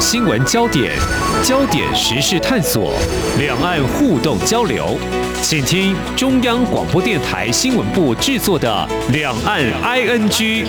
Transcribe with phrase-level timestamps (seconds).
[0.00, 0.96] 新闻焦点，
[1.44, 2.94] 焦点时事探索，
[3.38, 4.96] 两岸互动交流，
[5.42, 10.64] 请听中央广播电台新闻部制作的《两岸 ING》。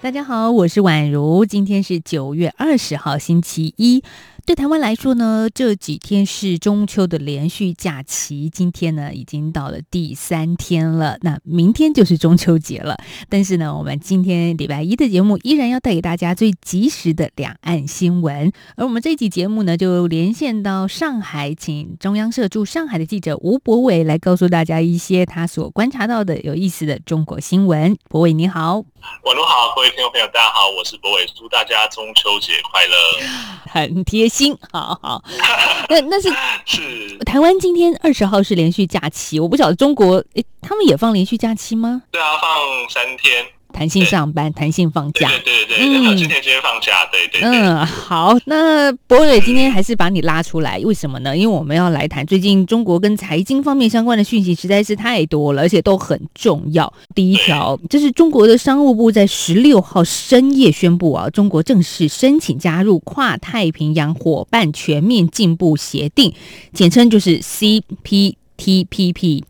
[0.00, 4.04] 大家好，我是宛如，今天是九月二十号，星期一。
[4.46, 12.96] 对台湾来说呢，这几天是中秋的连续假期，今天呢已经到了第三天了，那明天就是中秋节了。
[13.28, 27.96] 但是呢，我们今天礼拜一的节目依然要带给大家最及时的两岸新闻，而我们这一集节目呢，就连线到上海，请中央社驻上海的记者吴博伟来告诉大家一些他所观察到的有意思的中国新闻。
[28.08, 28.84] 博伟你好。
[29.22, 32.96] 网络好，各位听众朋友，大家好，我是博伟，祝大家中秋节快乐，
[33.70, 35.22] 很贴心，好 好。
[35.88, 36.28] 那那是
[36.64, 42.02] 是台湾今天二十号是连续假期，我不晓得中国，诶，他们也放连续假期吗？
[42.10, 43.46] 对啊，放三天。
[43.76, 47.60] 弹性上班，弹性放假，对对对，对，嗯，今天今天放假，对对对。
[47.60, 51.36] 嗯，好，那博瑞今天还是把你拉出来，为什么呢？
[51.36, 56.90] 因为我们要来谈最近中国跟财经方面相关的讯息实在是太多了，而且都很重要。
[57.14, 66.32] 第一条就是中国的商务部在十六号深夜宣布啊，中国正式申请加入跨太平洋伙伴全面进步协定，
[66.72, 68.36] 简称就是 CP。
[68.56, 69.42] TPP，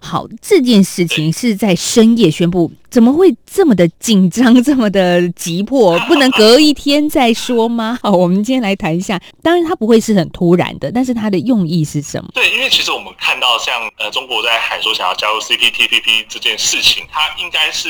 [0.00, 5.98] 好，这件事情是在深夜宣布，怎么会这么的紧张，这么的急迫？
[6.08, 7.98] 不能隔一天再说吗？
[8.02, 9.20] 好，我们今天来谈一下。
[9.42, 12.30] 当然，它不会是很突然的，但是它的用意是什么？
[12.34, 17.88] 对，因为其实我们看到像，像呃，中国在喊说想要加入 CPTPP 这件事情，它应该是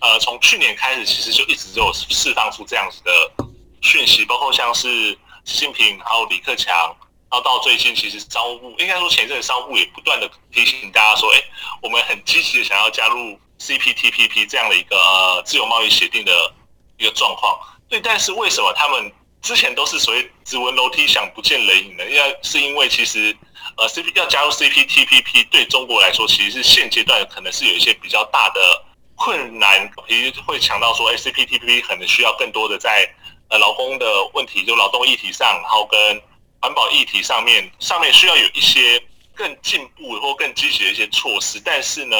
[0.00, 3.44] 呃，从去年开始，其实就一直都有释放出这样子的
[3.80, 6.74] 讯息，包括像是习近平还有李克强。
[7.30, 11.42] 然后到最近，其实商务部应该说前阵商务部也不断的提醒大家说，哎，
[11.82, 16.54] 我们很积极的想要加入 CPTPP 这样的一个呃自由贸易协定的
[16.98, 17.58] 一个状况。
[17.88, 22.04] 对，但是为什么他们之前都是所谓只闻楼梯响不见雷影呢？
[22.04, 23.36] 因为是因为其实
[23.76, 28.84] 呃 CP 要加入 CPTPP 对中国来说，其实是现阶段可能是有一些比较大的
[29.16, 33.08] 困难，其实会强调说，哎，CPTPP 可能需要更多的在
[33.48, 36.22] 呃劳工的问题，就劳动议题上，然后跟
[36.66, 39.00] 环保议题上面，上面需要有一些
[39.36, 42.16] 更进步或更积极的一些措施，但是呢，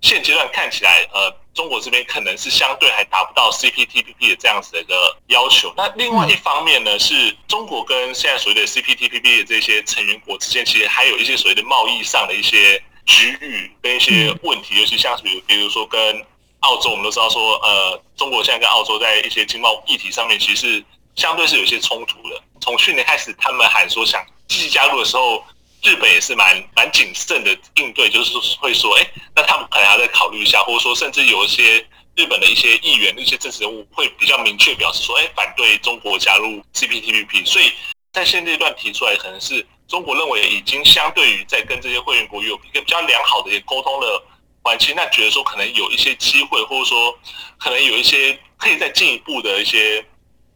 [0.00, 5.74] 现阶段看起来，呃，中国这边可能是相对还达不到 CPTPP 的这样子的一个要求。
[5.76, 16.24] 那另外一方面呢，是中国跟现在所谓的 CPTPP 的这些成员国之间，其实还有一些所谓的贸易上的一些局域跟一些问题，尤其像是比如，比如说跟
[16.60, 20.80] 澳洲，我们都知道说，呃，中国现在跟澳洲在一些经贸议题上面，其实
[21.16, 22.40] 相对是有一些冲突的。
[22.60, 25.44] 从去年开始，他们喊说想积极加入的时候，
[25.82, 31.78] 日本也是蛮蛮谨慎的应对，就是会说，哎，那他们可能还要再考虑一下，或者说，甚至有一些
[32.14, 37.46] 日本的一些议员、一些政治人物会比较明确表示说，哎，反对中国加入 CPTPP。
[37.46, 37.72] 所以
[38.12, 44.22] 在现阶段提出来，可能是中国认为已经相对于在跟这些会员国有一个比较良好的一些沟通的
[44.62, 47.18] 环境，那觉得说可能有一些机会，或者说
[47.58, 50.04] 可能有一些可以再进一步的一些。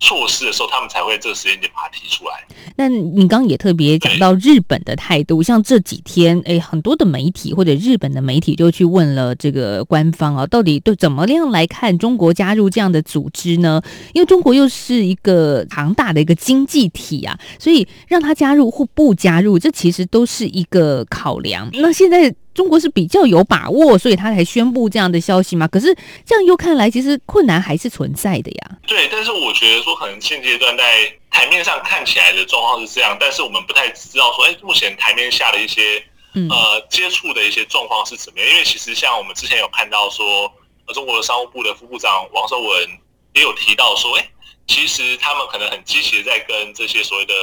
[0.04, 2.32] 措施的时候，他们才会这个时间点把它提出来。
[2.76, 13.80] 那你刚刚也特别讲到日本的态度，像这几天，哎，很多的媒体或者日本的媒体就去问了这个官方啊，到底对怎么样来看中国加入这样的组织呢？
[14.12, 21.70] 因为中国又是一个庞大的一个经济体啊，所以让他加入或不加入，这其实都是一个考量。
[21.72, 22.34] 那现在。
[22.54, 25.66] 中国是比较有把握，所以他才宣布这样的消息嘛。
[25.66, 25.92] 可是
[26.24, 28.78] 这样又看来，其实困难还是存在的呀。
[28.86, 36.00] 对，但是我觉得说，可能现阶段在台面上看起来的状况是这样，但是我们不太知道说，哎，目前台面下的一些
[36.48, 38.48] 呃接触的一些状况是怎么样？
[38.48, 40.50] 因为其实像我们之前有看到说，
[40.86, 42.88] 呃，中国的商务部的副部长王守文
[43.34, 44.30] 也有提到说，哎，
[44.68, 47.34] 其实他们可能很积极的在跟这些所谓的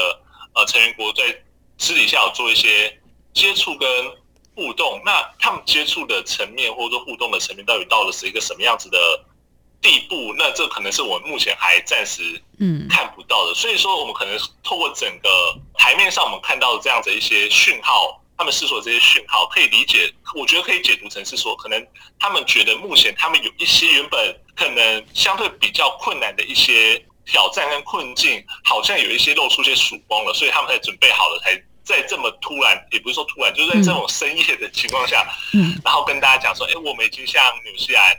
[0.54, 1.24] 呃成员国在
[1.78, 2.98] 私底下有做一些
[3.34, 3.90] 接触跟。
[4.54, 8.98] 互动，那他们接触的层面或者说互动的层面，到底到了是一个什么样子的
[9.82, 10.34] 地步？
[10.38, 12.22] 那这可能是我们目前还暂时
[12.60, 13.54] 嗯看不到的。
[13.54, 15.30] 所以说，我们可能透过整个
[15.76, 21.88] 台面上我们看到的这样子一些讯号，他们释出的这些讯号，可以理解，我觉得可以解读成是说，可能
[22.20, 31.64] 他们觉得目前他们有一些原本可能相对比较困难的一些挑战跟困境，好像有一些露出一些曙光了，所以他们才准备好了才。
[31.84, 38.16] 在这么突然，也不是说突然，就是在这种深夜的情况下，嗯，然后跟大家讲说，哎，我们已经向纽西兰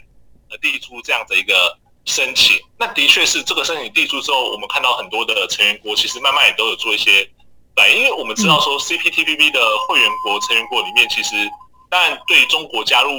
[0.50, 2.58] 呃递出这样的一个申请。
[2.78, 7.28] 那的确是这个申请递出之后，我们看到很多的成员国其实慢慢也都有做一些
[7.76, 11.48] 反应，因为我们知道说 CPTPP 的会员国成员国里面，其实
[11.88, 13.10] 当然对中国加入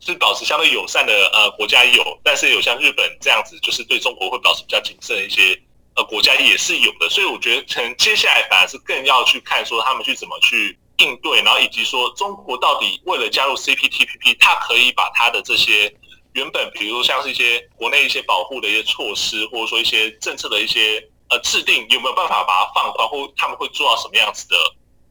[0.00, 5.60] 是保持相对友善的呃国家有，但是有像日本这样子，就是对中国会保持比较谨慎的一些
[5.96, 7.08] 呃国家也是有的。
[7.08, 15.94] 所以我觉得可能接下来反而是更要去看说他们去怎么去应对，然后以及说中国到底为了加入 CPTPP，它可以把它的这些
[16.34, 24.56] 原本比如像是一些国内一些保护的一些措施，或者说一些政策的一些呃制定，有没有办法把它放宽，或他们会做到什么样子的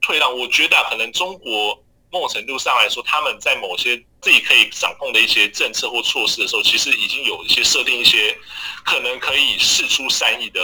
[0.02, 0.38] 退让？
[0.38, 1.84] 我觉得可能中国。
[2.12, 8.38] 某种程度上来说，他们在某些自己可以掌控的一些政策或措施的时候，其实已经有一些设定一些
[8.86, 10.62] 可能可以试出善意的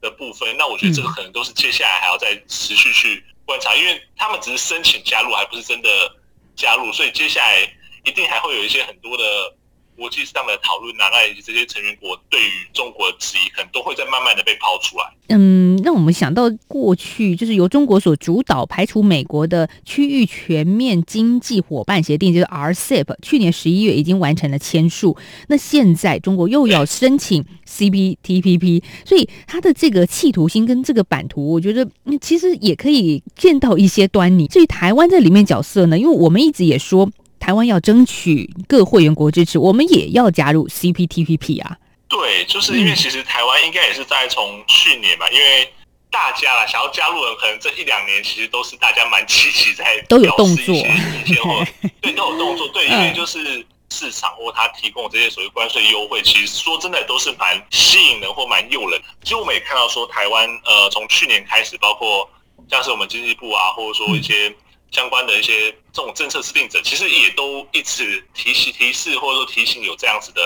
[0.00, 0.56] 的部分。
[0.56, 6.16] 那我觉得这个可能都是接下来还要再持续去观察，因为他们只是申请加入，还不是真的
[6.54, 7.60] 加入，所以接下来
[8.04, 9.55] 一定还会有一些很多的。
[9.96, 15.04] 国际上的讨论啊，那以及这些成员国对于中国的质疑，可能都会在慢慢的被抛出来。
[15.28, 25.16] 嗯，让我们想到过去就是由中国所主导排除美国的区域全面经济伙伴协定，就是 RCEP，去年十一月已经完成了签署。
[25.48, 31.88] 那现在中国又要申请 CPTPP，所以它的这个企图心跟这个版图，我觉得
[32.20, 34.46] 其实也可以见到一些端倪。
[34.46, 37.10] 至于台湾在里面角色呢，因为我们一直也说。
[37.46, 41.78] 台湾要争取各会员国支持，我们也要加入 CPTPP 啊。
[42.08, 45.72] 对，就是因为其实台湾应该也是在从去年吧，因为
[46.10, 50.74] 大家啦想要加入的，可能这一两年其实都是大家蛮积极在都有动作，
[52.02, 59.00] 对，都有动作，对，因为就是市场或他提供这些所谓关税优惠，其实说真的都是蛮吸引人或蛮诱人。
[59.22, 62.28] 其实我们也看到说，台湾呃从去年开始，包括
[62.68, 64.52] 像是我们经济部啊，或者说一些。
[64.92, 70.40] 相关的一些这种政策制定者，其实也都一直提醒、提示，或者说提醒有这样子的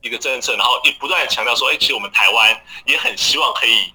[0.00, 3.92] 一个政策，然后也不断强调说，哎，其实我们台湾也很希望可以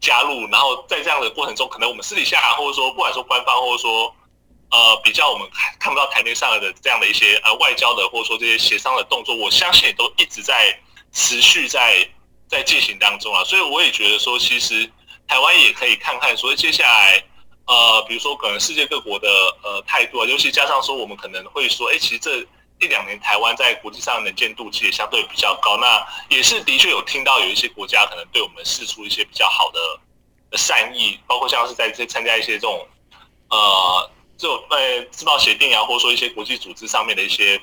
[0.00, 0.46] 加入。
[0.48, 4.14] 然后在这样的过程中，可能我们私底下，或者说不管说官方，或者说
[4.70, 10.78] 呃比较我们看看不到台面上的这样的一些呃外交的，或者说这些协商的动作，我相信也都一直在
[11.12, 12.06] 持续在
[12.46, 13.42] 在进行当中啊。
[13.44, 14.88] 所以我也觉得说，其实
[15.26, 17.24] 台湾也可以看看说接下来。
[17.70, 19.28] 呃，比如说可能世界各国的
[19.62, 22.44] 呃态度啊，尤其加上说我们可能会说，哎，其实这
[22.80, 32.84] 一两年台湾在国际上能见度其实也相对比较高，那也是的确有听到有一些国家可能对我们释出一些比较好的，善意，包括像是在这参加一些这种
[33.50, 37.60] 呃这种呃自贸协定啊，或者说一些国际组织上面的一些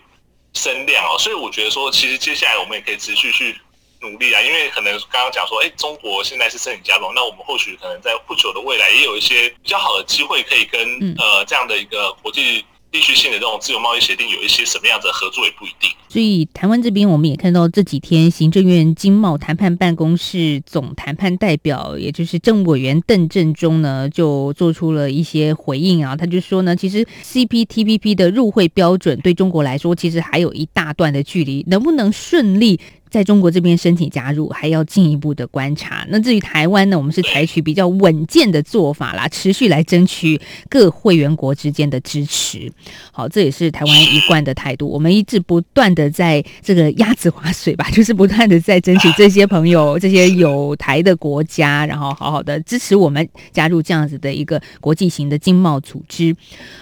[0.54, 3.60] 声量哦，所以我觉得说，其实接下来我们也可以持续去。
[4.02, 10.82] 努力啊，因为可能刚刚讲说，哎，中国现在是申请加盟，那我们或许可能在不久的未来也有一些比较好的机会，可以跟
[11.18, 15.90] 呃这样的一个国际地区性的这种自由贸易协定有一些什么样的合作也不一定。
[16.10, 32.80] 所以台湾这边我们也看到这几天行政院经贸谈判办公室总谈判代表，也就是政务委员邓振中呢，就做出了一些回应啊，他就说呢，其实 CPTPP 的入会标准对中国来说，其实还有一大段的距离，能不能顺利？
[33.10, 36.06] 在中国这边申请加入，还要进一步的观察。
[36.10, 40.40] 那至于台湾呢，我们是采取比较稳健的做法啦，持续来争取
[40.70, 42.72] 各会员国之间的支持。
[43.12, 44.88] 好，这也是台湾一贯的态度。
[44.88, 56.36] 我们一直不断的在这个鸭子划水吧，就是不断的在争取这些朋友、这些有台的国家，然后好好的支持我们加入这样子的一个国际型的经贸组织。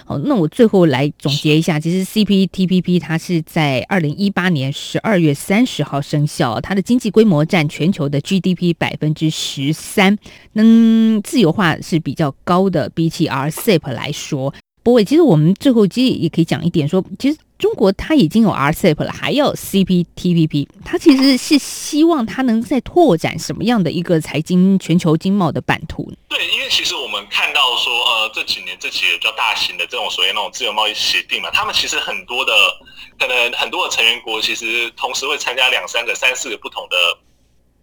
[0.04, 6.00] 好，那我最后来总结一下，其实 CPTPP 它是在二零一八年十二月三十号。
[6.16, 10.16] 生效，它的经济规模占全球的 GDP 百分之十三，
[10.54, 14.52] 嗯，自由化是比较高的，比起 RCEP 来说。
[14.86, 26.12] 不过，其实我们最后其实也可以讲一点说，其实中国它已经有 RCEP 了，还要 CPTPP，它其实是希望它能再拓展什么样的一个财经全球经贸的版图？
[26.28, 32.52] 对，因为其实我们看到说，呃，这几年这几个比较大型的这种所谓那种自由贸易协定嘛，他们其实很多的
[33.18, 36.96] 可能很多的成员国其实同时会参加两三个、三四个不同的。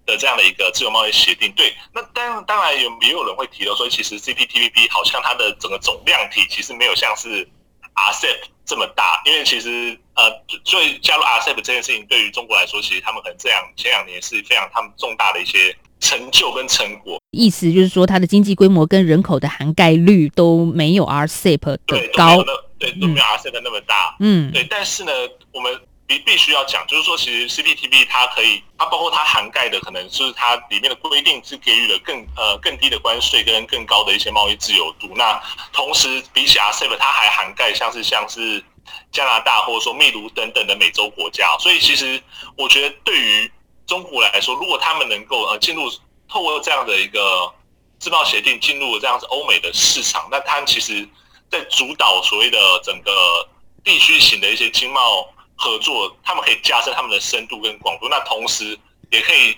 [0.05, 7.47] 的这样的一个自由贸易协定，对，那当当然有也有人会提到说，其实 CPTPP 好像它的整个总量体其实没有像是
[7.95, 10.23] RCEP 这么大，因为其实呃，
[10.65, 17.21] 所以加入 RCEP 这件事情对于中国来说，其实他们可能这样前两年是非常他们重大的一些成就跟成果。
[17.31, 22.43] 意思就是说，它的经济规模跟人口的涵盖率都没有 RCEP 的高，
[22.77, 25.11] 对，都没有 RCEP 那么大，嗯，对，但是呢，
[25.53, 25.79] 我们。
[26.05, 35.07] 必必须要讲，就是说，其实 CPTP 它可以，它包括它涵盖的，可能就是它里面的规定是给予了更呃更低的关税跟更高的一些贸易自由度。
[35.15, 35.41] 那
[35.71, 38.61] 同时，比起 RCEP，它还涵盖像是像是
[39.13, 41.57] 加拿大或者说秘鲁等等的美洲国家。
[41.57, 42.21] 所以，其实
[42.57, 43.49] 我觉得对于
[43.87, 45.89] 中国来说，如果他们能够呃进入
[46.27, 47.49] 透过这样的一个
[47.97, 51.07] 自贸协定进入这样子欧美的市场，那他们其实
[51.49, 53.47] 在主导所谓的整个
[53.85, 55.29] 地区型的一些经贸。
[55.63, 58.77] 合作，他们可以加深他们的深度跟广度，那同时
[59.11, 59.57] 也可以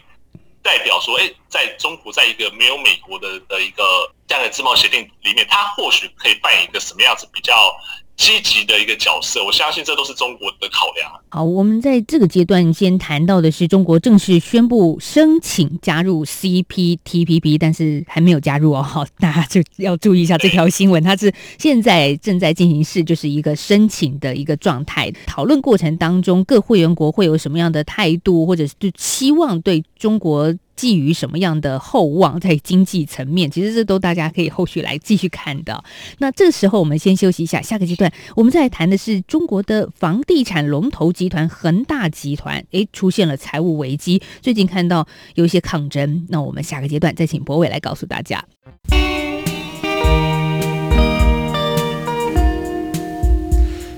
[0.61, 3.83] 代表说，哎，在中国，在一个没有美国的的一个
[4.27, 7.75] 这样的自贸协定里面，它或许可以扮演一个什么样子比较
[8.17, 11.11] 积极的一个角色，我相信这都是中国的考量。
[11.29, 18.81] 好，我们在这个阶段先谈到的是中国正式宣布申请加入 CPTPP，但是还没有加入哦。
[18.81, 25.11] 好， 大家就要注意一下这条新闻， 它是现在正在进行式，就是一个申请的一个状态。
[25.25, 35.83] 讨论过程当中，各会员国会有什么样的态度，或者是就期望对中国寄予什么样的厚望，在经济层面，其实这都大家可以后续来继续看的。
[36.19, 46.25] 那这时候，我们先休息一下，下个阶段我们再谈的是中国的房地产龙头集团恒大集团，诶，出现了财务危机，最近看到有一些抗争。
[46.29, 48.43] 那我们下个阶段再请博伟来告诉大家。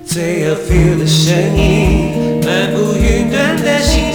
[0.05, 4.11] 最有 feel 的声音，漫步云端的心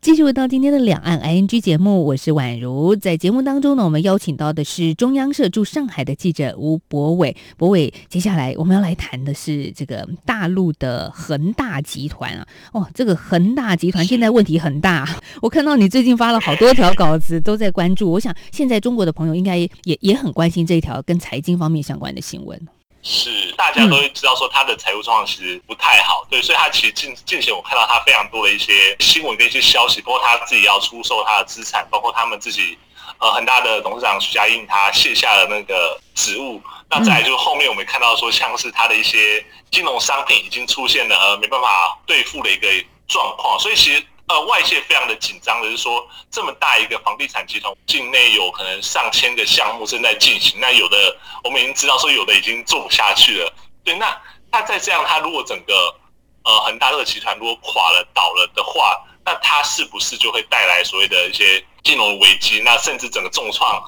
[0.00, 2.96] 继续回到今天的两岸 ING 节目，我是宛如。
[2.96, 7.36] 在节目当中呢，我们邀请到的是中央社驻上海的记者吴博伟。
[7.58, 12.46] 博伟，接下来我们要来谈的是这个大陆的恒大集团啊。
[12.72, 15.06] 哦，这个恒大集团现在问题很大。
[15.42, 18.12] 我看到你最近发了好多条稿子，都在关注。
[18.12, 22.58] 我想现在中国的朋友应该也也很关心这一条跟财经方面相关的新闻。
[23.08, 32.76] 是，大家都会知道说他的财务状况其实不太好，对，所以他其实近近期我看到他非常多的一些新闻跟一些消息，包括他自己要出售他的资产，包括他们自己
[33.18, 36.60] 呃恒大的董事长徐家印他卸下了那个职务，
[36.90, 42.68] 那再来就是后面我们看到说像是他的一些金融商品已经出现了呃没办法兑付的一个
[43.06, 44.04] 状况，所以其实。
[44.28, 50.58] 呃，外界非常的紧张的是说，这么大一个房地产集团，境内有可能上千个项目正在进行。
[50.58, 53.54] 那有的我们已经知道说，有的已经做不下去了。
[53.84, 55.94] 对，那那再这样，它如果整个
[56.42, 62.60] 呃恒大这个集团如果垮了倒了的话，那它是不是就会带来所谓的一些金融危机？
[62.64, 63.80] 那甚至整个重创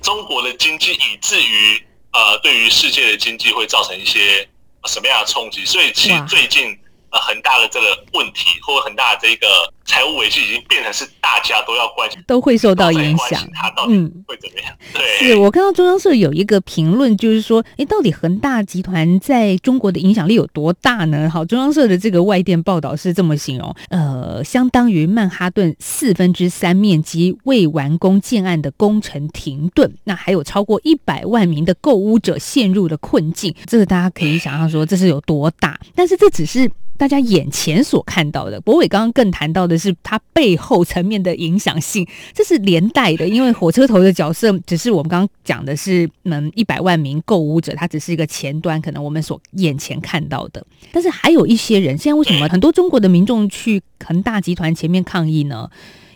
[0.00, 4.48] 中国的经济，以至于呃对于世界的经济会造成一些
[4.84, 5.64] 什么样的冲击？
[5.66, 6.78] 所以其实最近。
[7.12, 9.46] 呃，恒大的这个问题，或者很大的这个
[9.84, 13.38] 财务危机，已经变成是大家都要关心，都会受到影响。
[13.52, 13.92] 他到底
[14.26, 14.74] 会怎么样？
[14.80, 21.28] 嗯、对，是我看到中央社有一个评论，就是说，哎，到底恒大集团在中国的影响力有多大呢？
[21.28, 33.54] 好，中央社的这个外电报道是这么形容：呃，相当于曼哈顿四分之三面积未完工建案的工程停顿，那还有超过一百万名的购屋者陷入了困境。
[33.66, 35.78] 这个大家可以想象说，这是有多大？
[35.94, 36.70] 但是这只是。
[37.02, 43.26] 大家眼前所看到的，博伟刚刚更谈到的是它背后层面的影响性，这是连带的。
[43.26, 50.64] 因为火车头的角色，只是我们刚刚讲的是，嗯，一百万名购物者，它只是一个前端，可能我们所眼前看到的。
[50.92, 55.68] 但是还有一些人，现在为什么很多中国的民众去恒大集团前面抗议呢？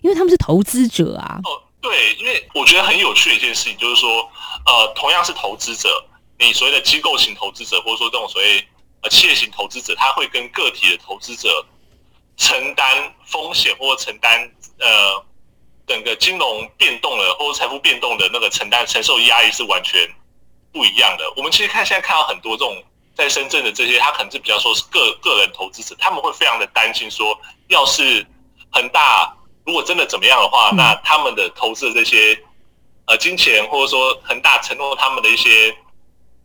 [0.03, 1.41] 因为他们是投资者啊。
[1.43, 1.51] 哦，
[1.81, 4.09] 对，因为我觉得很有趣的一件事情就是说，
[4.65, 5.89] 呃，同样是投资者，
[6.39, 8.65] 你所谓的机构型投资者，或者说这种所谓。
[9.09, 11.65] 企业型投资者他会跟个体的投资者
[12.37, 15.25] 承担风险，或者承担呃
[15.87, 20.01] 整个金融变动的或者财富变动的那个承担承受压力是完全
[20.73, 21.33] 不一样的。
[21.37, 22.83] 我们其实看现在看到很多这种
[23.15, 28.27] 在深圳的这些，他可能是比较说是个个人投资者，他们会非常的担心说，要是
[28.71, 29.35] 恒大
[29.65, 32.39] 如果真的怎么样的话，那他们的投资的这些
[33.07, 35.77] 呃金钱，或者说恒大承诺他们的一些。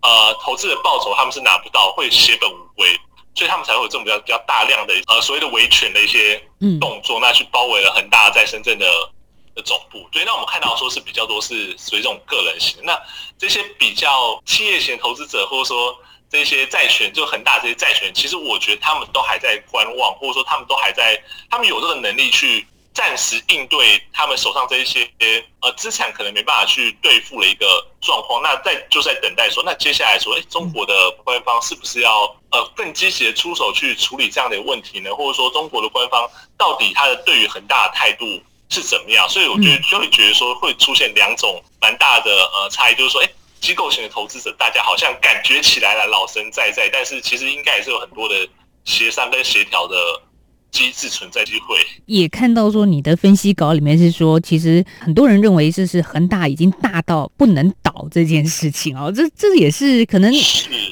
[0.02, 3.00] 呃，投资的报酬他们是拿不到，会血本无归，
[3.36, 6.42] 所以他们才会有这种比较比较大量的呃所谓的维权的一些
[6.80, 8.86] 动作，那去包围了恒大在深圳的
[9.56, 10.08] 的总部。
[10.12, 13.00] 对，那我们看到说是比较多是属于这种个人型，那
[13.38, 15.96] 这些比较企业型投资者，或者说
[16.30, 22.66] 这些债权，就恒大这些债权，其实我觉得他们都还在观望，或者说他们都还在，他们有这个能力去。
[22.94, 25.10] 暂时应对他们手上这一些
[25.62, 35.16] 呃资产可能没办法去对付的一个状况，那在就在等待说，那接下来说，哎，中国的官方是不是要呃更积极的出手去处理这样的问题呢？
[35.16, 38.26] 或者说，中国的官方到底他的对于恒大的态度
[38.70, 39.28] 是怎么样？
[39.30, 43.30] 所以我觉得就会觉得说会出现两种蛮大的呃差异，就是说，哎，
[43.62, 48.48] 机构型的投资者大家好像感觉起来了老神在在，但是其实应该也是有很多的
[48.84, 49.96] 协商跟协调的。
[50.72, 51.76] 机制存在机会。
[52.06, 60.34] 也看到说你的分析稿里面是说，其实很多人认为这是恒大已经大到不能倒这件事情哦，这这也是可能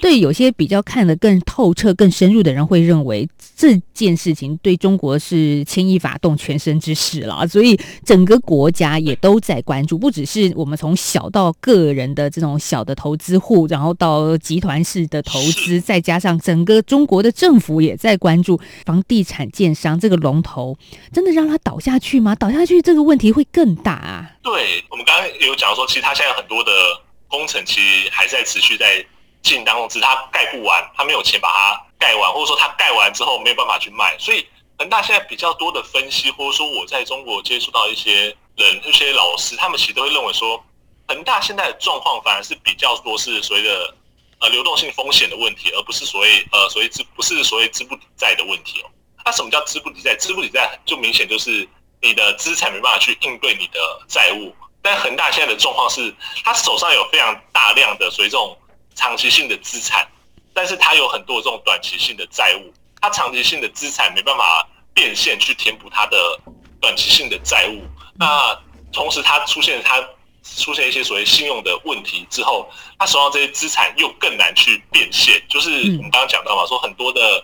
[0.02, 20.78] 对有些比较看得更透彻、更深入的人会认为这件事情对中国是牵一发动全身之事了，所以整个国家也都在关注，不只是我们从小到个人的这种小的投资户，然后到集团式的投资，再加上整个中国的政府也在关注房地产建商这个龙头，
[21.12, 22.34] 真的让它倒下去吗？
[22.36, 24.32] 倒下去这个问题会更大啊！
[24.52, 29.06] 对，我们刚刚也有讲说，其实它现在很多的工程其实还在持续在
[29.44, 34.44] 进当中，只是它盖不完，它没有钱把它盖完，或者说它盖完之后没有办法去卖，所以
[34.80, 40.66] 恒大现在比较多的分析，或者说我在中国接触到一些人、一些老师，他们其实都会认为说，
[41.08, 43.94] 恒大现在的状况反而是比较多是所谓的
[44.40, 48.90] 呃流动性风险的问题，而不是所谓呃所谓资不是所谓资不抵债的问题哦。
[49.24, 50.16] 那什么叫资不抵债？
[50.16, 51.70] 资不抵债就明显就是
[52.02, 54.56] 你的资产没办法去应对你的债务。
[54.82, 58.58] 但恒大现在的状况是，他手上有非常大量的所谓这种
[58.96, 60.08] 长期性的资产。
[60.54, 66.18] 但是他有很多这种短期性的债务，他长期性的资产没办法变现去填补他的
[66.82, 67.82] 短期性的债务。
[68.18, 68.60] 那
[68.92, 70.04] 同时他出现他
[70.44, 75.42] 出现一些所谓信用的问题之后，他手上这些资产又更难去变现。
[75.48, 77.44] 就是我们刚刚讲到嘛，说很多的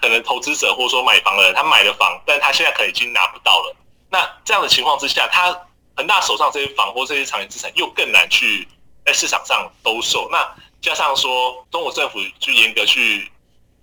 [0.00, 3.76] 可能投资者或者说买房的人，他买了房，但他现在可能已经拿不到了。
[4.14, 5.50] 那这样的情况之下，他
[5.96, 8.68] 恒大手上这些房或这些长期资产又更难去
[9.04, 10.28] 在市场上兜售。
[10.30, 13.28] 那加上说，中国政府去严格去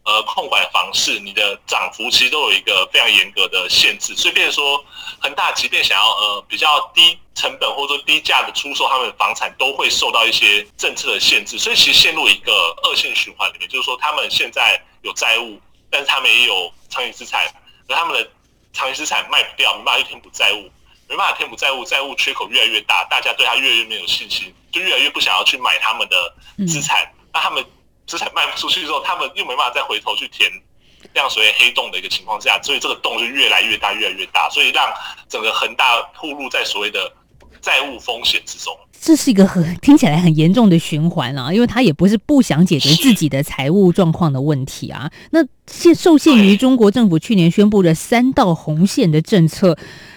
[0.05, 4.81] 呃控管房市，你的涨幅其实都有一个非常严格的限制，所以变说
[5.19, 15.59] 恒大即便想要呃比较低成本或者说低价的出售他们的房产，都会受到一些政策的限制，所以其实陷入一个恶性循环里面，就是说他们现在有债务，
[15.89, 17.53] 但是他们也有长期资产，
[17.89, 18.29] 而他们的
[18.73, 20.71] 长期资产卖不掉，没办法去填补债务，
[21.07, 24.53] 没办法填补债务，债务缺口越来越大，大家对他越来越没有信心。
[24.71, 26.33] 就越来越不想要去买他们的
[26.65, 27.61] 资产，那他们
[28.07, 30.49] 资产卖不出去之后，他们又没办法再回头去填
[31.13, 34.89] 这样所谓黑洞的一个情况下，所以这个洞就越来越大，越来越大，所以让
[35.27, 37.13] 整个恒大暴露在所谓的
[37.61, 38.79] 债务风险之中。
[39.01, 45.11] 这是一个很听起来很严重的循环啊，因为他也不是不想解决自己的财务状况的问题啊。
[45.31, 49.75] 那现受限于中国政府去年宣布的三道红线的政策，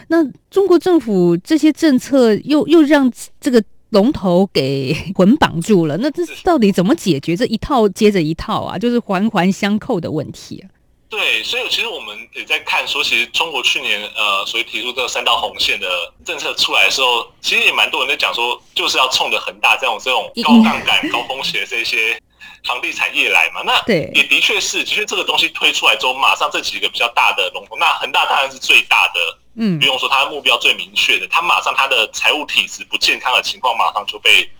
[0.08, 3.64] 那中国政府这些政策又又让这个。
[3.90, 7.36] 龙头给 捆绑住了，那这到底怎么解决？
[7.36, 10.73] 这一套接着一套啊，就是环环相扣的问题啊。
[11.16, 22.20] 对，所以其实我们也在看说，其实中国去年呃，所以提出这个三道红线的政策出来的时候，其实也蛮多人在讲说，就是要冲着恒大这种这种高杠杆、高风险的这些
[22.66, 23.62] 房地产业来嘛。
[23.64, 29.38] 那对，也的确是，其实这个东西推出来之后，马上这几个比较大的龙头，那恒大当然是最大的。
[29.56, 34.50] 嗯，不用说，他的目标最明确的，他马上他的财务体质不健康的情况马上就被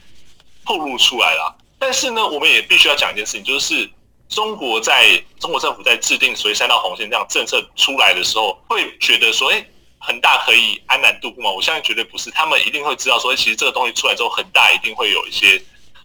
[0.64, 1.52] 透露出来了。
[1.80, 3.90] 但是呢，我们也必须要讲一件事情，就是
[4.28, 9.64] 中国在中国政府在制定所谓三道红线这样政策出来的时候，会觉得说，哎，
[9.98, 11.50] 恒大可以安然度过吗？
[11.50, 15.62] 我相信绝对不是，他们一定会知道说，其实这个东西出来之后，恒大一定会有一些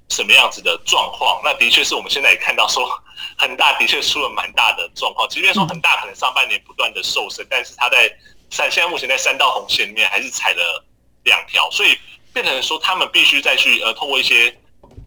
[0.10, 1.42] 什么样子的状况。
[1.44, 2.88] 那的确是我们现在也看到说，
[3.38, 5.28] 恒大的确出了蛮大的状况。
[5.30, 8.10] 即便说恒大可能上半年不断的瘦身，但是他在
[8.50, 10.84] 三现在目前在三道红线里面还是踩了
[11.24, 11.98] 两条，所以
[12.34, 14.56] 变成说他们必须再去呃通过一些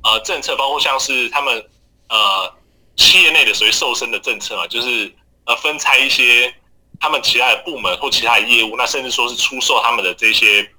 [0.02, 1.64] 呃政策，包括像是他们
[2.08, 2.52] 呃
[2.96, 5.14] 企业内的所谓瘦身的政策啊，就是
[5.46, 6.54] 呃分拆一些
[7.00, 10.70] 他们其他的部门或其他的业务，那甚至说是出售他们的这些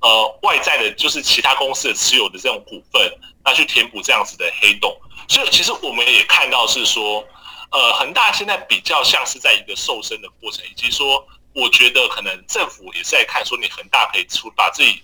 [0.00, 3.12] 呃外在的，就是其他公司的持有的这种股份，
[3.44, 4.96] 那去填补这样子的黑洞。
[5.28, 7.24] 所以其实我们也看到是说，
[7.70, 11.26] 呃恒大现在比较像是在一个瘦身的过程，以及说。
[11.54, 15.02] 我觉得可能政府也是在看，说你恒大可以出把自己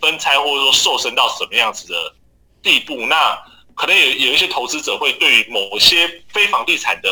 [0.00, 2.14] 分拆或者说瘦身到什么样子的
[2.62, 3.04] 地步。
[3.06, 3.36] 那
[3.80, 7.10] 可能有有一些投资者会对于某些非房地产的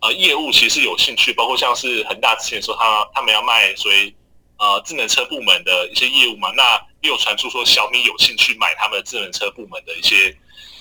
[0.00, 4.14] 呃业务其实有兴趣，包括像是恒大之前说他他们要卖所谓
[4.58, 10.36] 呃智能车部门的一些业务嘛，那也有传出说小米有兴趣买他们的智能车部门的一些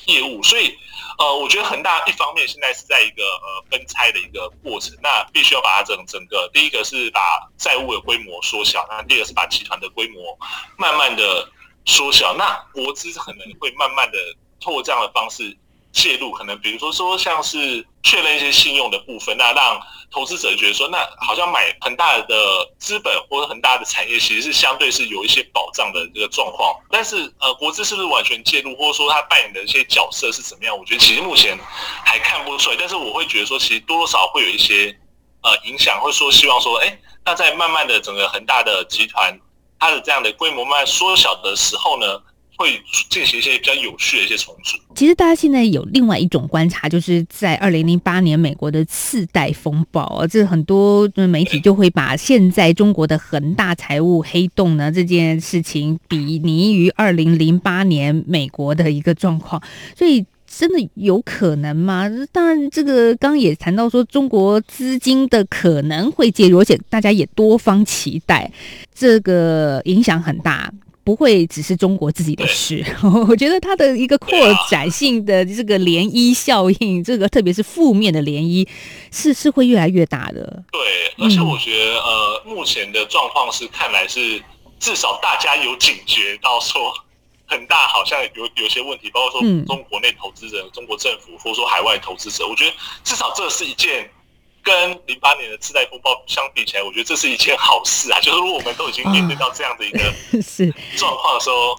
[0.06, 0.78] 业务，所以。
[1.18, 7.20] 呃，我觉得恒大一方面现在是在一个呃分拆的一个过程，那必须要把它整整个，第一个是把
[7.58, 10.40] 债务的规模缩小，那第二个是把集团的规模
[10.78, 11.46] 慢慢的
[11.86, 14.18] 缩小，那国资可能会慢慢的
[14.60, 15.58] 透过这样的方式。
[15.92, 26.80] 介入可能，比如说说像是确认一些信用的部分，那让投资者觉得说，那好像买很大的资本或者很大的产业，其实是相对是有一些保障的这个状况。
[26.92, 30.78] 但是呃，国资是不是完全介入，或者说他扮演的一些角色是怎么样？
[30.78, 31.58] 我觉得其实目前
[32.06, 32.78] 还看不出来。
[32.80, 34.96] 但是我会觉得说，其实多多少少会有一些
[35.42, 39.36] 呃影响，或者说希望说，哎，那在慢慢的整个恒大的集团
[39.80, 42.22] 它的这样的规模慢慢缩小的时候呢，
[42.60, 42.78] 会
[43.10, 44.78] 进行一些比较有序的一些重组。
[44.94, 59.64] 其实大家现在有另外一种观察，就是在二零零八年美国的次贷风暴啊，这很多媒体就会把现在中国的恒大财务黑洞呢这件事情比拟于二零零八年美国的一个状况，
[59.98, 62.10] 所以真的有可能吗？
[62.34, 68.52] 当然，这个刚刚也谈到说中国资金的可能会介入，而且大家也多方期待，
[68.94, 70.70] 这个影响很大。
[71.10, 72.86] 不会只是中国自己的事，
[73.28, 74.30] 我觉得它的一个扩
[74.70, 78.68] 展性的这个涟漪效应，这个特别是负面的涟漪，
[79.12, 80.64] 是是会越来越大的。
[80.72, 80.80] 对，
[81.18, 84.40] 而且我觉得，呃，目前的状况是看来是
[84.80, 86.94] 至少大家有警觉到说，
[87.48, 94.08] 很大好像有有些问题，包括说中国内投资人、中国政府，或者说海外投资者，我觉得至少这是一件。
[94.64, 98.20] 跟零八年的次贷风暴相比起来，我觉得这是一件好事啊！
[98.24, 100.00] 就是如果我们都已经面对到这样的一个
[100.98, 101.78] 状况的时候，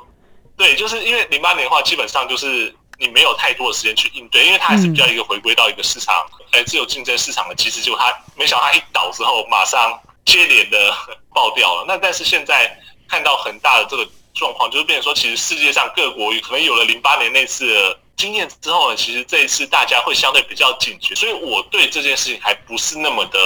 [0.56, 6.14] 对，就是因为零八年的话，基本上就是你没有太多的时间去应对，因为它还是比较一个回归到一个市场，
[6.52, 10.94] 哎，自由竞争市场的机制，就它没想到它一倒之后，马上接连的
[11.34, 11.84] 爆掉了。
[11.88, 12.70] 那但是现在
[13.08, 23.38] 看到很大的这个状况，就是变成说，其实世界上各国可能有了零八年那次的经验之后呢，其实这一次大家会相对比较警觉，所以我对这件事情还不是那么的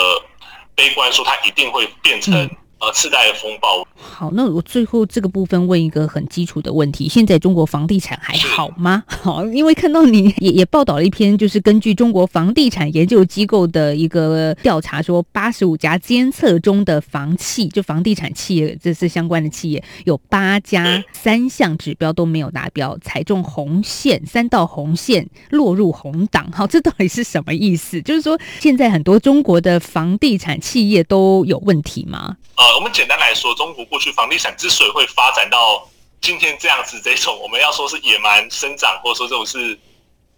[0.75, 2.51] 悲观，说它一定会变成。
[2.93, 3.87] 次贷风暴。
[3.97, 9.03] 好，那我最后这个部分问一个很基础的问题：现在中国房地产还好吗？
[9.09, 26.51] 好，因为看到你也也报道了一篇，就是根据中国房地产研究机构的一个调查，说八十五家监测中的房企，就房地产企业，这是相关的企业，有八家三项指标都没有达标，踩中红线，三道红线落入红档。
[26.53, 28.01] 好，这到底是什么意思？
[28.03, 32.37] 就是说，现在很多中国的房地产企业都有问题吗？
[32.57, 35.89] 呃，我们简单来说，中国过去房地产之所以会发展到
[36.21, 39.79] 今天这样子，这种我们要说是野蛮生长，或者说这种是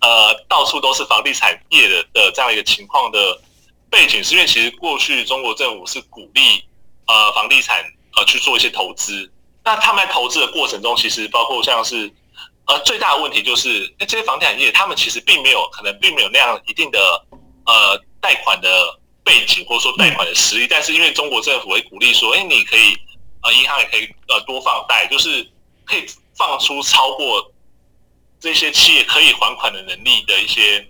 [0.00, 3.40] 呃到处都是房地产业的的这样一个情况的
[3.88, 6.62] 背景，是因为其实过去中国政府是鼓励
[7.06, 7.82] 呃房地产
[8.16, 9.32] 呃去做一些投资，
[9.64, 12.12] 那他们在投资的过程中，其实包括像是
[12.66, 16.98] 呃最大的问题就是，哎，这些房地产业他们其实并没有可能并没有那样一定的
[17.64, 18.68] 呃贷款的。
[19.26, 22.96] 背景或者说贷款的实力，但是因为中国政府会鼓励说，哎，你可以
[23.42, 25.46] 呃，银行也可以呃多放贷，就是
[25.84, 27.52] 可以放出超过
[28.40, 30.86] 这些企业可以还款的能力的一些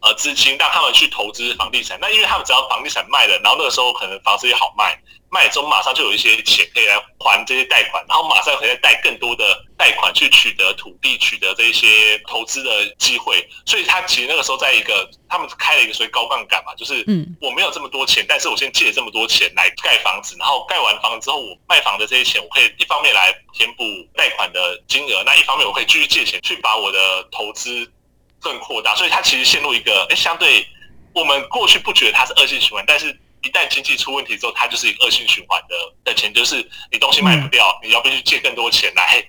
[0.00, 1.98] 呃资金，让他们去投资房地产。
[2.00, 4.96] 那因为他们只要房地产卖了，然后那个时候可能房子也好卖。
[5.28, 13.44] 卖中马上就有一些钱可以来还这些贷款，然后马上可以再贷更多的贷款去取得土地、取得这些投资的机会。
[13.66, 23.82] 所以他其实那个时候在一个他们开了一个所谓高杠杆嘛，就是嗯，我没有这么多钱，但是我先借这么多钱来盖房子，然后盖完房子之后，我卖房的这些钱，我可以一方面来填补
[24.14, 27.90] 贷款的金额，那一方面我可以继续借钱去把我的投资
[28.38, 28.94] 更扩大。
[28.94, 30.64] 所以他其实陷入一个哎，相对
[31.12, 33.18] 我们过去不觉得它是恶性循环，但是。
[33.44, 39.20] 一旦经济出问题之后，它就是一个恶性循环的的钱，就是你东西卖不掉，你要必须借更多钱来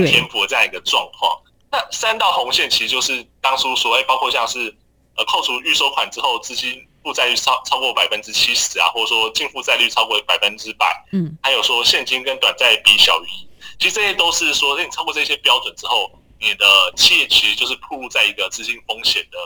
[0.00, 1.40] 来填补这样一个状况。
[1.70, 4.74] 那三道红线其实就是当初说，哎，包括像是
[5.16, 19.38] 呃扣除预收款之后，资金负债率超超过百分之七十啊，或者说净负债率超过百分之百，嗯，还有说现金跟短债比小于一，其实这些都是说，哎，你超过这些标准之后，你的企业其实就是暴露在一个资金风险的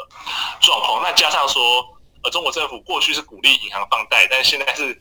[0.61, 1.03] 状况。
[1.03, 1.87] 那加上说。
[2.25, 5.01] 呃中国政府过去是鼓励银行放贷，但现在是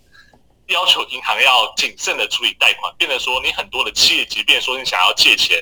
[0.68, 5.58] 要求银行要谨慎的处理贷款，变得说你很多的企业，即便说你想要借钱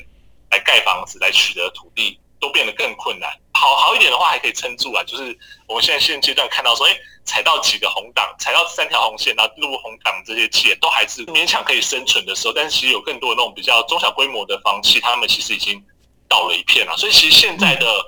[0.51, 3.29] 来盖房子、来取得土地，都变得更困难。
[3.53, 5.37] 好好一点的话还可以撑住啊，就是
[5.67, 15.83] 我们现在现阶段看到说，哎，踩到几个红档，踩到三条红线，然后入红档这些企业都还是勉强可以生存的时候，但是其实有更多的那种比较中小规模的房企，他们其实已经
[16.27, 16.97] 倒了一片了。
[16.97, 18.03] 所以其实现在的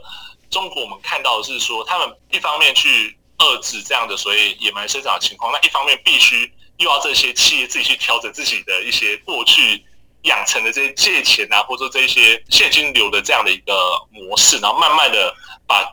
[0.49, 3.15] 中国，我们看到的是说，他们一方面去。
[3.37, 9.83] 遏制这样的所谓野蛮生长的情况，那一方面必须又要这些企业自己去调整自己的一些过去
[10.23, 13.73] 养成的这些借钱啊，或者说这些现金流的这样的一个
[14.11, 15.33] 模式，然后慢慢的
[15.67, 15.83] 把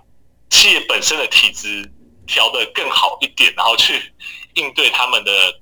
[0.51, 1.91] 企业本身的体质
[2.27, 4.01] 调得更好一点，然后去
[4.55, 5.61] 应对他们的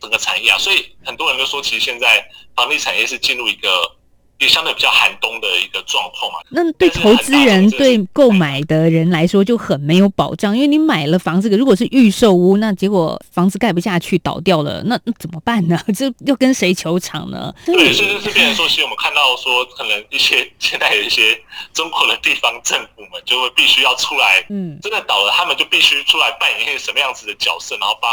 [0.00, 0.58] 整个产业啊。
[0.58, 3.96] 所以很多人都说，其实现在房地产业是进入一个
[4.38, 6.38] 也相对比较寒冬的一个状况嘛。
[6.50, 15.78] 那对投资人、对购买的人来说就很没有保障，因为你买了房子，如果是预售屋，那结果房子盖不下去倒掉了，那那怎么办呢？
[15.96, 17.52] 这又跟谁求偿呢？
[17.66, 21.38] 对，甚至是变成说，其实我们看到说，可能一些 现在有一些
[21.72, 28.08] 中国的地方政府们就会必须要出来，嗯，真的倒了，他们就必须出来扮演一些什么样子的角色，然后帮。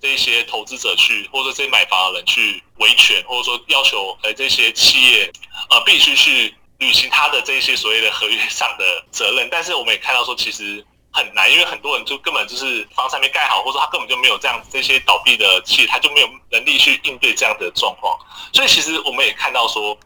[0.00, 5.30] 这些投资者去，或者这些买房的人去维权，或者说要求呃这些企业
[5.68, 9.48] 呃必须去履行他的这些所谓的合约上的责任。
[9.50, 18.18] 但是我们也看到说，其实很难，因为很多人就根本就是房子还没盖好，或者说他根本就没有这样这些倒闭的企业，他就没有能力去应对这样的状况。
[18.52, 19.98] 所以其实我们也看到说，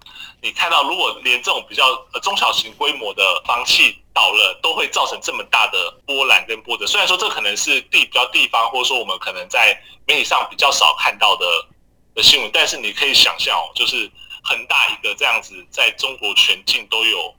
[0.42, 6.87] 你看到如果连这种比较呃中小型规模的房企，倒了都会造成这么大的波澜跟波折。
[6.87, 11.46] 虽然说这可能是地比较地方，或者说我们可能在媒体上比较少看到的
[12.14, 14.11] 的新闻，但是你可以想象哦，就是
[14.42, 17.35] 很大一个这样子，在中国全境都有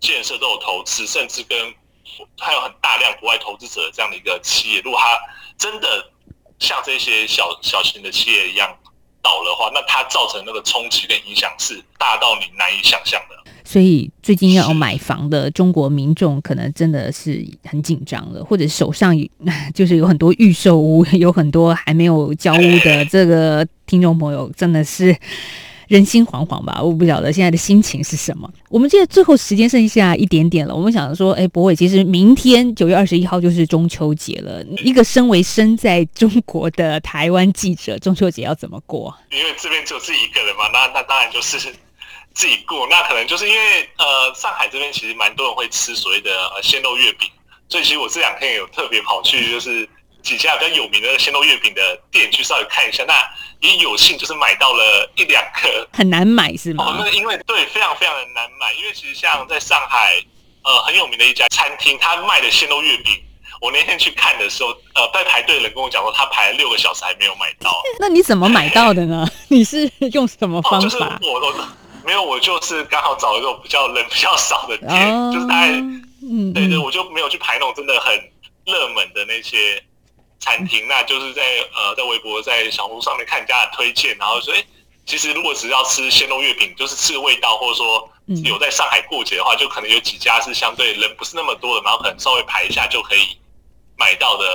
[0.00, 1.74] 建设、都有投资，甚至跟
[2.38, 5.20] 还有很大量国外投资者这样的一个企业，如果它
[5.58, 6.10] 真的
[6.58, 8.74] 像这些小小型的企业一样
[9.22, 13.43] 倒的话，那它造成那个冲击跟影响是大到你难以想象的。
[13.66, 19.16] 所以最近要买房的中国民众可能真的是很紧张了，或者手上
[19.72, 25.16] 就是有很多预售屋，有很多还没有交屋的这个听众朋友，真的是
[25.88, 26.78] 人心惶惶吧？
[26.82, 28.50] 我不晓得现在的心情是什么。
[28.68, 34.62] 我们现在最后时间剩下一点点了，我们想说，哎，博伟，其实明天九月二十一号就是中秋节了。
[34.82, 39.14] 一个身为身在中国的台湾记者，中秋节要怎么过？
[39.30, 41.72] 因为这边只有自己一个人嘛，那那当然就是。
[42.34, 47.30] 自己过，那可能就是因为呃，上海这边其实蛮多人会吃所谓的呃鲜肉月饼，
[47.68, 49.88] 所以其实我这两天有特别跑去就是
[50.22, 53.14] 几家比较有名的鲜肉月饼的店去稍微看一下，那
[53.60, 56.84] 也有幸就是买到了一两个，很难买是吗？
[56.84, 60.20] 哦，那因为对，非常非常的难买，因为其实像在上海
[60.64, 63.14] 呃很有名的一家餐厅，他卖的鲜肉月饼，
[63.60, 67.80] 我那天去看的时候，呃，在排队的人跟我讲说，他排了六个小时还没有买到。
[68.00, 69.24] 那你怎么买到的呢？
[69.46, 70.78] 你是用什么方法？
[70.78, 71.54] 哦，就是我都。
[72.04, 75.68] 没有，我就是刚好找一个比较人比较少的店，哦、就是大概，
[76.22, 78.12] 嗯，对对，我就没有去排那种真的很
[78.66, 79.82] 热门的那些
[80.38, 81.42] 餐厅，嗯、那就是在
[81.74, 84.64] 呃，在微博、在小红书上面看人家的推荐，然后说，哎，
[85.06, 88.08] 其实如果只要吃鲜肉月饼，就是吃个味道，或者说
[88.44, 93.36] 有在上海过节的话，就可能有几家是相对人不是那么多的，然后可能稍微排一下就可以
[93.96, 94.46] 买到的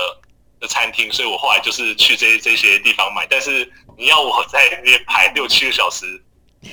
[0.60, 6.22] 的餐厅，所以我后来就是去这这些地方买，但是你要我在那边排六七个小时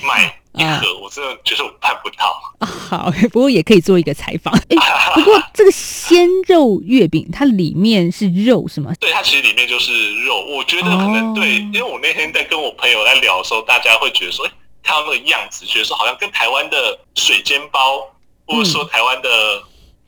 [0.02, 0.34] 买。
[0.54, 2.36] 一盒，我真的觉得我办不到。
[2.58, 4.52] 啊、好， 不过也可以做一个采访。
[4.70, 8.92] 哎，不过这个鲜肉月饼，它里面是肉是吗？
[8.98, 10.40] 对，它其实里面就是肉。
[10.40, 18.00] 我觉得可能对，因为我那天在跟我朋友在聊的时候，大家会觉得说，哎，看到那个样子，觉得说好像跟台湾的水煎包，
[18.44, 19.62] 或者说台湾的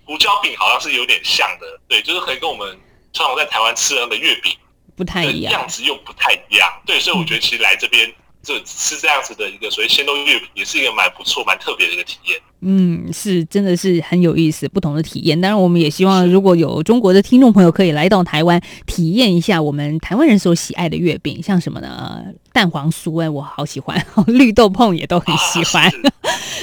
[0.04, 1.66] 胡椒饼，好像是有点像的。
[1.86, 2.76] 对，就是可以跟我们
[3.12, 4.52] 传统在台湾吃的那个月饼
[4.96, 6.68] 不太一样，样子又不太一样。
[6.84, 8.12] 对，所以我觉得其实来这边。
[8.42, 12.40] 这是这样子的一个所以鲜肉月饼，也是一个蛮不错、蛮特别的一个体验。
[12.62, 15.40] 嗯，是，真的是很有意思，不同的体验。
[15.40, 22.22] 当然，我们也希望如果有中国的听众朋友可以来到台湾，体验一下我们台湾人所喜爱的月饼，像什么呢？
[22.52, 25.86] 蛋黄酥，哎，我好喜欢； 绿豆碰也都很喜欢。
[25.86, 25.92] 啊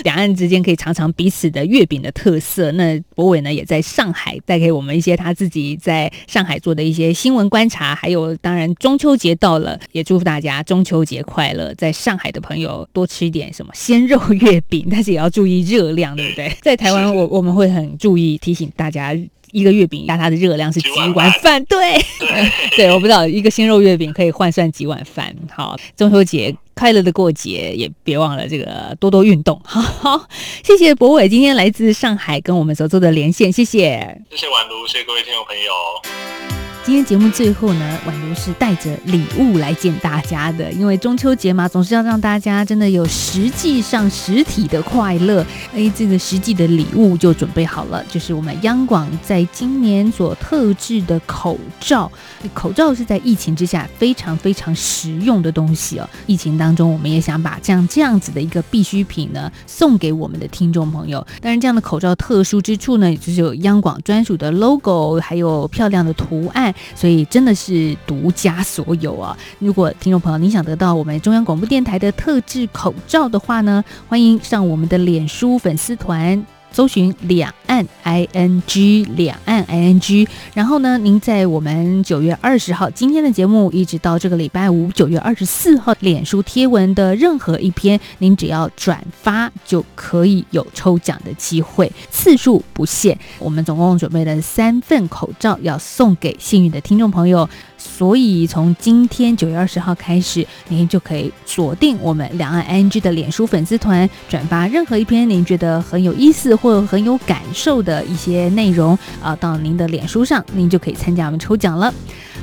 [0.04, 2.72] 两岸之间可以尝尝彼此的月饼的特色。
[2.74, 7.96] 那博伟呢，也在上海带给我们一些他自己在上海做的一些新闻观察。
[7.96, 11.74] 还有，当然中秋节到了，也祝福大家中秋节快乐。
[11.74, 16.56] 在上海的朋友多吃一点什么鲜肉月饼， 但是也要注意热量，对不对？
[16.62, 19.18] 在台湾，我我们会很注意提醒大家。
[19.52, 21.64] 一个月饼，那它的热量是几碗饭？
[21.66, 21.98] 对，
[22.76, 25.34] 对，我不知道一个鲜肉月饼可以换算几碗饭。
[25.54, 29.60] 好，中秋节快乐的过节，也别忘了这个多多运动。
[29.64, 30.28] 好， 好，
[30.64, 36.57] 谢谢博伟今天来自上海跟我们所做的连线，谢谢，谢谢宛如，谢谢各位听众朋友。
[36.88, 45.46] 今天节目最后呢，宛如是带着礼物来见大家的，因为中秋节嘛，总是要让大家真的有实际上实体的快乐。
[45.76, 52.10] 哎，这个实际的礼物就准备好了，就是我们央广在今年所特制的口罩。
[52.54, 56.10] 口罩是在疫情之下非常非常实用的东西哦。
[56.26, 61.20] 疫情当中，我们也想把这样这样子的一个必需品呢，送给我们的听众朋友。
[61.42, 66.74] 当然，这样的口罩特殊之处呢，也就是有央广专属的 logo，还有漂亮的图案。
[66.96, 69.38] 所以真的是独家所有啊！
[69.60, 76.46] 如果听众朋友你想得到我们中央广播电台的特制口罩的话呢，欢迎上我们的脸书粉丝团。
[76.72, 93.18] 搜寻两岸 I N G 两岸 I N G，然后呢，您在我们九月二十号今天的节目，一直到这个礼拜五九月二十四号，脸书贴文的任何一篇，您只要转发就可以有抽奖的机会，次数不限。
[93.40, 97.50] 我们总共准备了三份口罩要送给幸运的听众朋友。
[97.78, 111.94] 所以从今天九月二十号开始，您就可以锁定我们两岸 ING 的脸书粉丝团，转发任何一篇您觉得很有意思或很有感受的一些内容啊，到您的脸书上，您就可以参加我们抽奖了。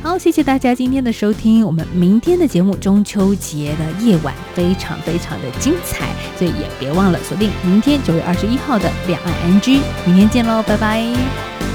[0.02, 11.73] 好，谢谢大家今天的收听，我们明天的节目中秋节的夜晚非常非常的精彩，所以也别忘了锁定明天九月二十一号的两岸 ING，明天见喽，拜拜。